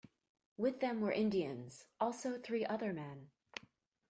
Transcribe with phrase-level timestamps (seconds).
[0.57, 3.29] With them were Indians, also three other men.